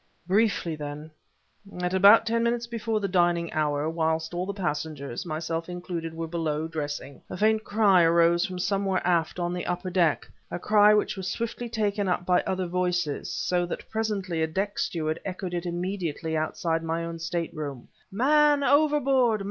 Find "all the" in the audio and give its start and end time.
4.33-4.51